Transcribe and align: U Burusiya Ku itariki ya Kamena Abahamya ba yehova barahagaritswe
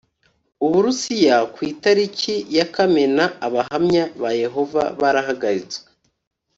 U 0.65 0.67
Burusiya 0.71 1.35
Ku 1.53 1.59
itariki 1.71 2.35
ya 2.57 2.65
Kamena 2.75 3.23
Abahamya 3.47 4.03
ba 4.21 4.29
yehova 4.41 4.83
barahagaritswe 4.99 5.87